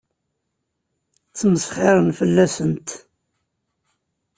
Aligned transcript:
Ttmesxiṛen 1.29 2.09
fell-asent. 2.19 2.89